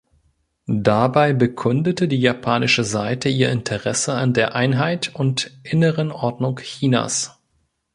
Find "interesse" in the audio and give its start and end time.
3.51-4.15